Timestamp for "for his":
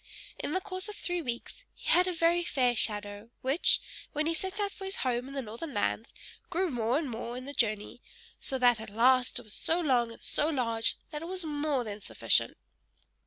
4.71-4.95